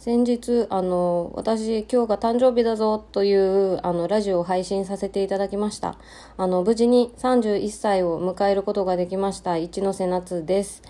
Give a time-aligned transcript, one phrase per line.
[0.00, 5.98] 先日、あの、私、今日が誕生日だぞという、あの、ラジオを配信させていただきました。
[6.38, 10.82] あの、無事に31歳を迎えることができました、一ノ瀬夏です。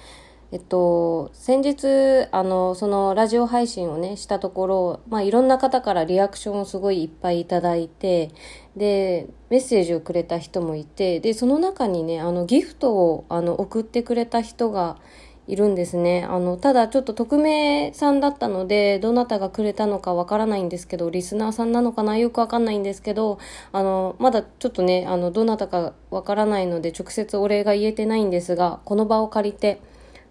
[0.53, 8.31] えっと、先日、あの、そのラジオ配信をね、したところ、まあ、いろんな方からリアクションをすごいいっぱいいただいて、
[8.77, 14.99] で、メッセージをくれた人もいて、で、その中にね、あの、ギフトを、あの、送ってくれた人が
[15.51, 16.27] いるんですね。
[16.29, 22.17] あの、ただちょっと匿名さんだったので、どなたがくれたのかわからないんですけど、リスナーさんなのかな？
[22.17, 23.39] よくわかんないんですけど、
[23.73, 29.81] あの、まだちょっとね、あの、どなたかわからないので、直接お礼が言えてないんですが、この場を借りて、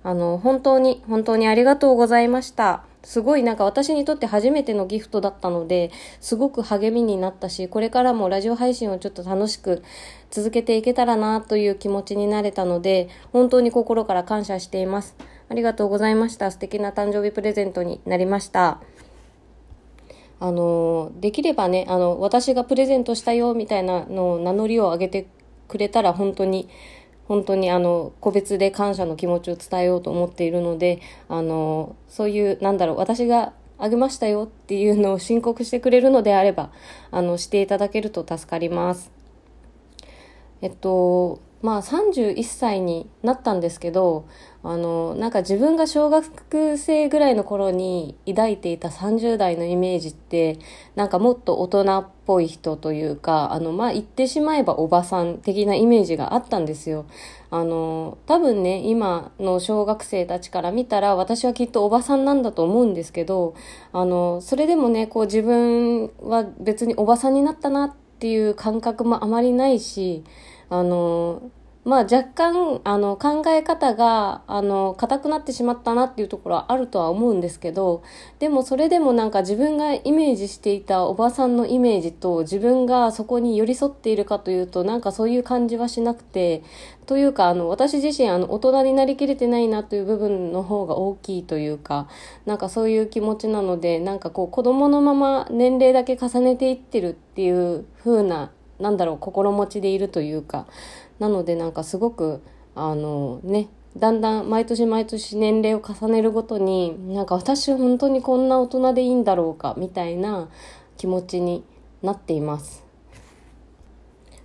[0.04, 2.86] あの、本当に、本当にありがとうございました。
[3.04, 9.84] すごいなんか私にとって初めてのギフトだったので、すごく励みになったし、これからもラジオ配信をちょっと楽しく
[10.32, 15.16] 続けていけたらなという気持ちになれたので、本当に心から感謝しています。
[15.48, 16.52] ありがとうございました。
[16.52, 18.82] 素敵な誕生日プレゼントになりました。
[20.42, 25.28] あの、できればね、あの、私がプレゼントしたよみたいなのを名乗りを上げて
[25.68, 26.70] くれたら本当に
[27.30, 36.72] 本当にあの、個別で感謝の気持ちを伝えようと思っているので、あの、そういう、なんだろう、私があげましたよっていうのを申告してくれるのであれば、
[37.12, 39.12] あの、していただけると助かります。
[40.62, 44.26] えっと、まあ31歳になったんですけど、
[44.62, 50.60] あの、なんか自分が小学生ぐらいの頃に抱いていた30代のイメージって、
[50.96, 57.06] なんかもっと大人っぽい人というか、あの、まあ言ってしまえばおばさん的なイメージがあったんですよ。
[57.52, 63.56] あの、多分ね、今の小学生たちから見たら私はきっとおばさんなんだと思うんですけど、
[63.94, 70.26] あの、それでもね、こう自分は別におばさんになったなっていう感覚もあまりないし、
[70.70, 71.42] あの、
[71.90, 78.04] まあ若干、あの、考え方が、あの、硬くなってしまったなっていうところはあるとは思うんですけど、
[78.38, 86.62] でもそれでもなんか自分がイメージしていたおばさんのイメージと自分がそこに寄り添っているかというと、なんかそういう感じはしなくて、
[87.08, 92.08] というか、あの、私自身、あの、大人になりきれてないなという部分の方が大きいというか、
[92.46, 100.66] なんかそういう気持ちなので、なんかこう、子供のまま年齢だけ重ねていってるっていう風ななんだろう心持ちでいるというか
[101.20, 102.42] なのでなんかすごく
[102.76, 103.68] あのね
[103.98, 110.50] だんだん毎年毎年年齢を重ねるごとになんか私本当にこんな大人でいいんだろうかみたいな
[110.98, 111.64] 気持ちに
[112.02, 112.84] なっています。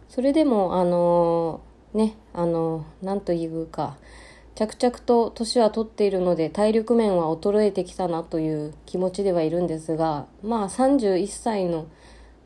[0.08, 1.60] それでもあの
[1.92, 3.96] ねあの何というか
[4.54, 11.86] 着々と年は取っているので体力面は衰えてきたなという気持ちではいるんですがまあ31歳の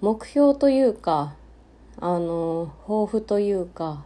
[0.01, 1.35] 目標というか
[2.01, 4.05] あの抱負というか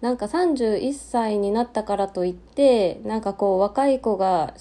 [0.00, 4.54] なんか31歳になったからといってなんかこう若い子が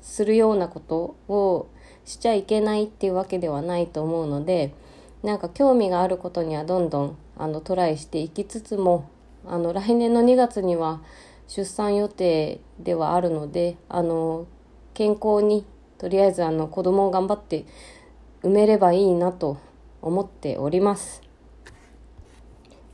[0.00, 1.68] するようなことを
[2.04, 4.74] しちゃいけないっていうわけではないと思うので
[5.22, 9.08] なんか興味があることにはどんどんあのトライしていきつつも
[9.46, 11.02] あの来年の2月には
[11.46, 14.46] 出産予定ではあるのであの
[14.94, 15.66] 健康に
[15.98, 17.66] とりあえずあの子供を頑張って
[18.42, 19.58] 産めればいいなと
[20.00, 21.29] 思っております。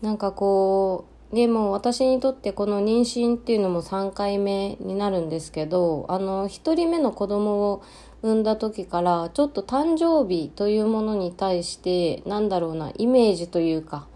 [0.03, 7.83] なんかこうでも私にとってこの妊娠っていうのも3回目になるんですけどあの1人目の子供を
[8.23, 14.07] 産んだ時からちょっと誕生日というものに対してなんだろうなイメージというか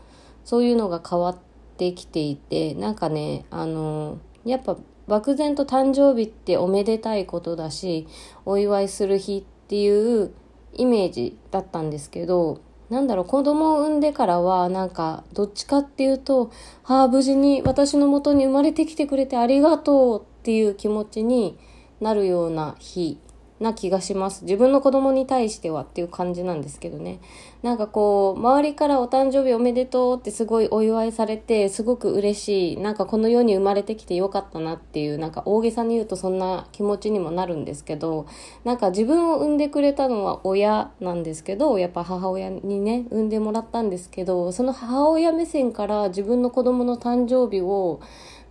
[0.45, 1.39] そういうのが変わっ
[1.77, 4.77] てきていてなんかねあのやっぱ
[5.07, 8.07] 漠然と誕生日っておめでたいことだし
[8.45, 10.33] お祝いする日っていう
[10.75, 16.51] イメージだったんですけどなんだろう、子供を産んでからは、なんか、どっちかっていうと、
[16.85, 21.57] ああ、無事に私のもとに生まれてきてくれてありがとうっていう気持ちに
[22.01, 23.19] なるような日
[23.61, 24.45] な気がします。
[24.45, 27.21] 自分の子供に対してはっていう感じなんですけどね。
[27.63, 32.77] なんかこう、周りからお誕生日おめでとうってすごいお祝いされて、すごく嬉しい。
[32.79, 38.25] なんかこの世に生まれてきてよかったなっていう、なんか大げさに言うとそんな気持ちにもなるんですけど、
[38.65, 48.01] なんか自分を産んでくれたのは親なんですけど、やっぱ母親にね、産んでもらったんですけど、その母親目線から自分の子供の誕生日を、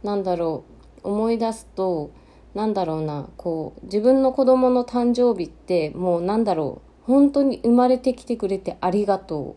[0.03, 0.63] なんだろ
[1.03, 2.11] う、思い出すと、
[2.53, 9.55] なんだろうな、こう、自分の子供の誕生日って、もうなんだろう、本当に生まれてきてくれてありがと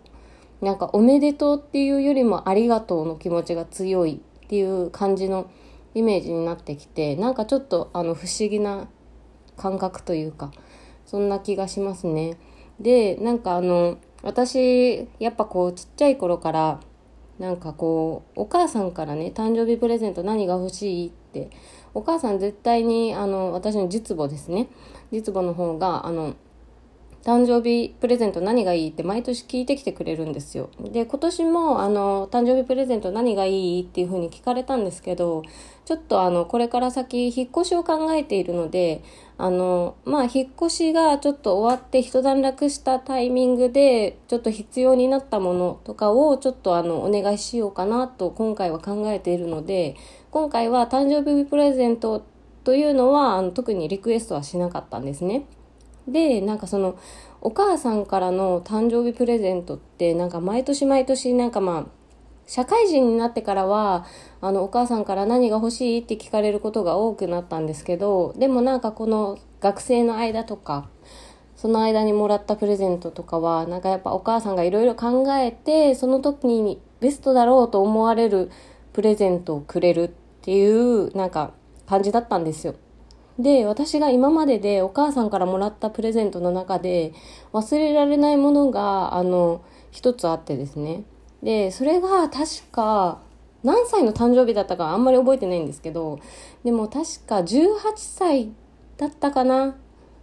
[0.60, 0.64] う。
[0.64, 5.50] なんか、おめでとうっていうよりもありがとうの気持ちが強いっていう感じの
[5.94, 8.88] イメージになってきて、なんかちょっと、あの、不思議な
[9.56, 10.52] 感覚というか、
[11.04, 12.36] そんな気がしますね。
[12.78, 16.80] で、なんかあの、私、やっぱこう、ちっちゃい頃から、
[17.38, 21.50] なんかこう、お母さんからね、誕生日プレゼント何が欲しいって
[21.94, 24.68] お母さん絶対にあの私の実母ですね
[25.10, 26.34] 実母の方があの
[27.24, 30.70] 誕生日プレゼント何がいいって毎年聞いてきてくれるんですよ。
[30.80, 35.44] で、今年もあの、誕生日プレゼント何がいいっていうふうに聞かれたんですけど、
[35.84, 39.04] ちょっとあの、これから先引っ越しを考えているので、
[39.38, 49.94] あの、まあ、引っ越しがちょっと終わって一段落したタイミングで、ちょっと必要になったものとかをちょっとあの、お願いしようかなと今回は考えているので、
[50.32, 52.24] 今回は誕生日プレゼント
[52.64, 55.44] というのはあの特にリクエストはしなかったんですね。
[56.08, 56.98] で、なんかその、
[57.42, 61.86] お母さんからの誕生日プレゼントって、なんか毎年毎年なんかまあ、
[62.46, 64.06] 社会人になってからは、
[64.40, 70.88] あの、お母さんから何が欲しいって聞かれることが多くなったんですけど、でもなんかこの学生の間とか、
[71.56, 78.50] その間にもらったプレゼントとかは、なんかやっぱお母さんがいろいろ考えて、その時にベストだろうと思われる
[78.94, 81.52] プレゼントをくれるっていう、なんか
[81.86, 82.74] 感じだったんですよ。
[83.38, 87.14] で、私が今まででお母さんからもらったプレゼントの中で
[87.52, 89.62] 忘れられないものが、あの、
[89.92, 91.04] 一つあってですね。
[91.44, 93.20] で、それが確か、
[93.62, 96.18] 何歳の誕生日だったかあんまり覚えてないんですけど、
[96.64, 98.50] でも確か18歳
[98.96, 99.76] だったかな。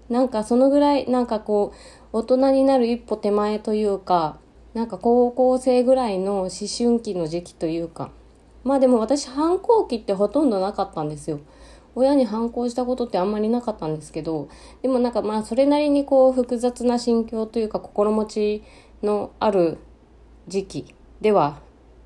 [0.09, 1.71] なんかそのぐらい、なんかこ
[2.11, 4.37] う、大人になる一歩手前というか、
[4.73, 8.11] なんか高校生ぐらいの思春期の時期というか。
[8.69, 11.39] まあでも私反抗期ってほとんどなかったんですよ。
[11.95, 14.47] 親に反抗したことってあんまりなかったんですけど
[14.83, 18.63] でもなんかまあそれなりにこう複雑な心境というか心持ち
[19.01, 19.79] のある
[20.47, 21.61] 時期では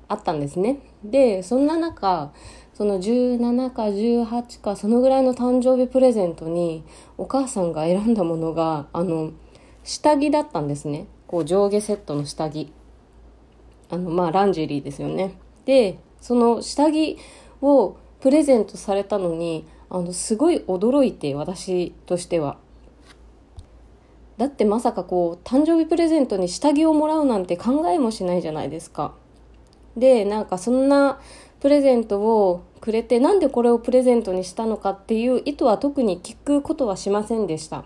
[0.08, 0.78] あったんですね。
[1.04, 2.32] でそんな中
[2.72, 6.82] その17か18かそのぐらいの誕生日プレゼントに
[7.18, 9.32] お母さんが選んだものがあの
[9.82, 12.72] 下着だったんですねこう上下セットの下着
[13.90, 15.36] あのまあランジェリーですよね
[15.66, 17.18] でその下着
[17.60, 22.56] をプレゼントされたのにあのすごい驚いて私としては。
[24.38, 29.12] だってまさかこう誕生日プレゼントに下着をもらうなんて考えもしないじゃないですか。
[29.98, 31.20] でなんかそんな
[31.60, 37.84] プレゼントをくれてなんでこれをプレゼントにしたのかっていう意図は特に聞くことはしませんでした。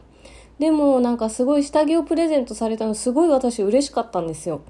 [0.60, 4.60] でもなんかすごい下着をプレゼントされたのすごい私嬉しかったんですよ。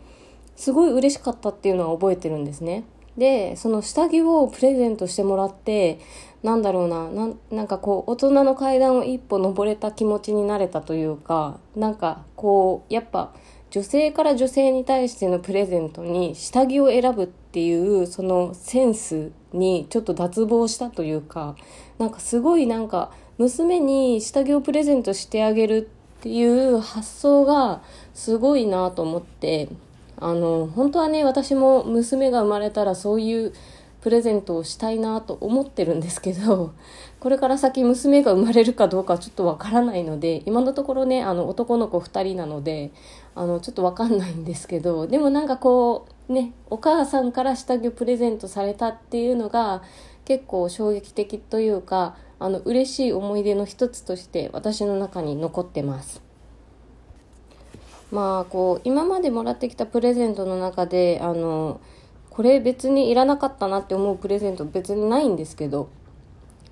[0.57, 2.85] すごい嬉しかったっていうのは覚えてるんですね。
[3.19, 5.99] で、その下着をプレゼントしてもらって、
[6.43, 13.33] なんだろうな、ななんかこう、大人の階段を一歩登れた気持ちになれたというか、なんかこう、やっぱ、
[13.71, 21.55] 女性から女性に対してのプレゼントに下着を選ぶっていうそのセンスにちょっと脱帽したというか
[21.99, 27.83] なんかすごいなんか娘に下着をプレゼントしてあげるっていう発想が
[28.15, 29.69] すごいなと思って
[30.21, 33.53] あの本当はね私も娘が生まれたらそういう
[34.01, 36.73] プレゼントをしたいなと思ってるんですけど
[37.21, 42.93] これから先娘が生まれるかどうかちょっとわからないので今のところねあの男の子2人なので
[43.35, 49.83] あのちょっとわかんないんですけどでもなんかこうねお母さんから下着をプレゼントされたっていうのが
[50.25, 56.28] 結構衝撃的というかあの嬉しい思い出の一つとして私の中に残ってます。
[58.11, 61.81] まあこう今までもらってきたプレゼントの中であの
[62.31, 65.91] これ別にいらなかったなって思うプレゼント別にないんですけど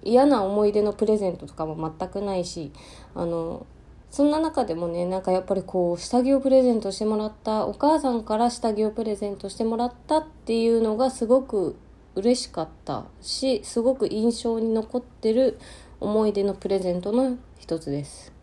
[0.03, 2.73] 嫌な思い出のプレゼントとかも全くないし
[3.15, 3.67] あの
[4.11, 11.77] そんな中でもねなんかやっぱりこう下着をプレゼントしてもらったお母さんから下着をプレゼントしてもらったっていうのがすごく
[12.15, 15.59] 嬉しかったしすごく印象に残ってる
[16.01, 18.36] 思い出のプレゼントの一つです。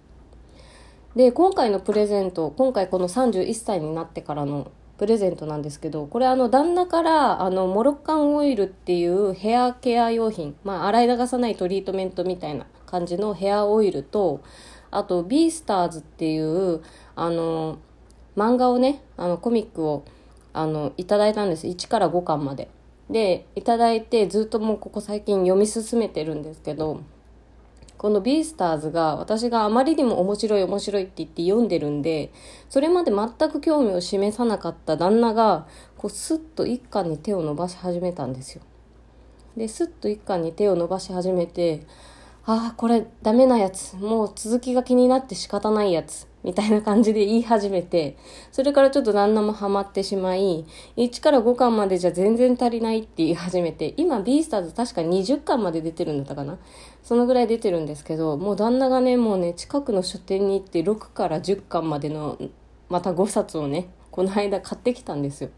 [1.15, 14.41] で今回のプレゼント今回この31歳になってからのプレゼントなんですけどこれあの旦那からあのモロッカンオイルっていうヘアケア用品まあ洗い流さないトリートメントみたいな感じのヘアオイルと
[14.91, 16.81] あとビースターズっていう
[17.15, 17.79] あの
[18.35, 20.05] 漫画をねあのコミックを
[20.53, 21.67] あのいただいたんです。
[21.67, 22.69] 1から5巻まで。
[23.09, 27.01] でいただいてずっともうここ最近読み進めてるんですけど
[28.03, 32.33] このビースターズが私があまりにも面白い面白いって言って読んでるんで、
[32.67, 38.61] それまで全く興味を示さなかった旦那が、こうスッと一巻に手を伸ばし始めたんですよ。
[39.55, 41.87] で、スッと一巻に手を伸ばし始めて、
[42.45, 43.95] ああ、これダメなやつ。
[43.95, 46.27] もう続きが気になって仕方ないやつ。
[46.43, 48.17] みたいな感じで言い始めて、
[48.51, 50.65] それからちょっと旦那もハマってしまい、
[50.97, 56.57] 1から5巻までじゃ全然足りないって言い始めて、今ビースターズ確か20巻まで出てるんだったかな
[57.01, 62.37] そのぐらい出てるんですけど、もう旦那がね、もうね、近くの書店に行って6から10巻までの、
[62.89, 65.49] また5冊をね、この間買ってきたんですよ。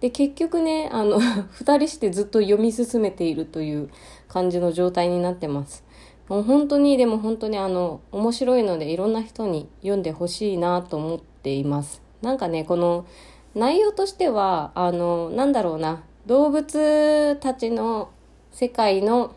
[0.00, 1.18] で、結局ね、あの、
[1.64, 3.88] 2人してずっと読み進めているという
[4.28, 5.85] 感じの状態になってます。
[6.28, 12.02] もう本当にでも本当にあの面白いのでいろんな人に読んでほしいなと思っています。
[12.22, 13.06] なんかねこの
[13.54, 18.10] 内容としてはあのなんだろうな動物たちの
[18.50, 19.34] 世界の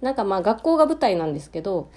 [0.00, 1.90] なんかまあ学校が舞台なんですけど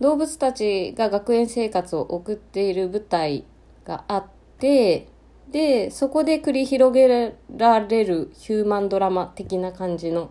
[0.00, 3.44] 動物たちが学園生活を送っている舞台
[3.84, 4.26] があっ
[4.58, 5.08] て
[5.50, 10.30] でそこで繰り広げられるヒューマンドラマ的な感じの、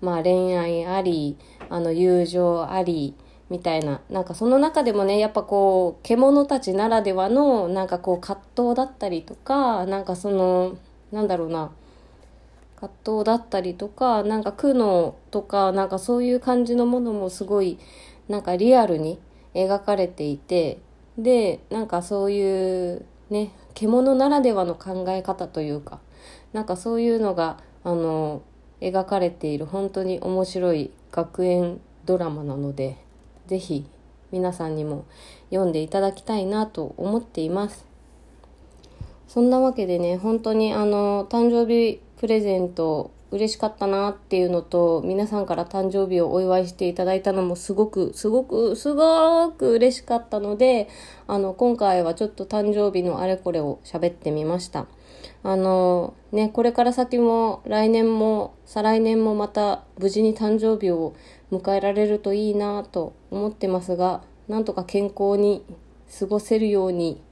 [0.00, 1.36] まあ、恋愛あり
[1.74, 3.14] あの友情あり
[3.50, 10.76] みたいななんかその中でもねやっぱこう獣たちならではのなんかこう葛藤だったりとかなんかその
[11.10, 11.72] なんだろうな
[12.76, 17.80] 葛藤だったりとかなんか苦悩とかなんかそういう感じのものもすごい
[18.28, 19.18] なんかリアルに
[19.52, 20.78] 描かれていて
[21.18, 25.98] でなんかそういうね獣ならではの考え方というか
[26.52, 28.42] なんかそういうのがあの
[28.84, 32.96] 描かれている本当に面白い学園ドラマなので
[33.46, 33.86] 是非
[34.30, 35.04] 皆さんにも
[35.50, 37.86] 読んでいただきたいなと思っています。
[39.28, 50.88] そんなわけでね本当にあの誕生日プレゼント嬉しかったなっていうのと皆さんから誕生日をお祝いしていただいたのもすごくすごくすごく嬉しかったので
[51.26, 54.86] あの今回はちょっと誕生日のあれこれを喋ってみました。
[55.42, 61.14] あのねこれから先も来年も再来年もまた無事に誕生日を
[61.52, 65.64] 迎えられるといいなと思ってますがなんとか健康に
[66.18, 67.22] 過ごせるように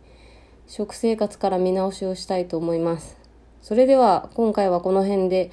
[0.66, 3.18] 食生活から見直しをしたいと思います
[3.60, 5.50] それでは今回はこの辺で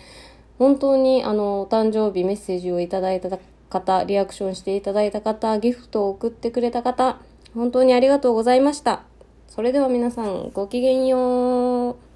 [0.60, 3.30] 本当にあの、お誕生日メッセージをいただいた
[3.70, 7.18] 方、リアクションしていただいた方、ギフトを送ってくれた方、
[7.56, 9.04] 本当にありがとうございました。
[9.48, 12.09] それでは皆さん、ごきげんよう。